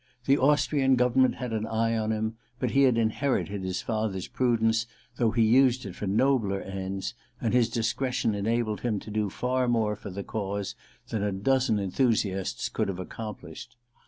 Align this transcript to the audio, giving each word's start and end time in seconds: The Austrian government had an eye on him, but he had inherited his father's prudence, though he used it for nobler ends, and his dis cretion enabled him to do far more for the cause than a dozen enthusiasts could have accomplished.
The 0.25 0.39
Austrian 0.39 0.95
government 0.95 1.35
had 1.35 1.53
an 1.53 1.67
eye 1.67 1.95
on 1.95 2.11
him, 2.11 2.35
but 2.57 2.71
he 2.71 2.85
had 2.85 2.97
inherited 2.97 3.61
his 3.61 3.83
father's 3.83 4.27
prudence, 4.27 4.87
though 5.17 5.29
he 5.29 5.43
used 5.43 5.85
it 5.85 5.93
for 5.95 6.07
nobler 6.07 6.59
ends, 6.59 7.13
and 7.39 7.53
his 7.53 7.69
dis 7.69 7.93
cretion 7.93 8.33
enabled 8.33 8.79
him 8.81 8.99
to 8.99 9.11
do 9.11 9.29
far 9.29 9.67
more 9.67 9.95
for 9.95 10.09
the 10.09 10.23
cause 10.23 10.73
than 11.09 11.21
a 11.21 11.31
dozen 11.31 11.77
enthusiasts 11.77 12.67
could 12.67 12.87
have 12.87 12.97
accomplished. 12.99 13.75